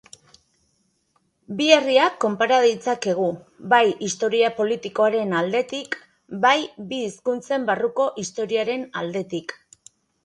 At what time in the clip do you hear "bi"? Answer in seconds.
1.57-1.65, 6.95-7.03